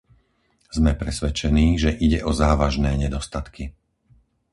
[0.77, 3.63] Sme presvedčení, že ide o závažné nedostatky.